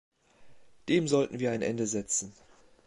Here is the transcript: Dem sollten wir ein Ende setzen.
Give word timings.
Dem 0.89 1.07
sollten 1.07 1.37
wir 1.39 1.51
ein 1.51 1.61
Ende 1.61 1.85
setzen. 1.85 2.33